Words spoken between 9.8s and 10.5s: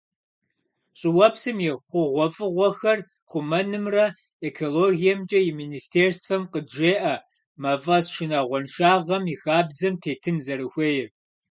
тетын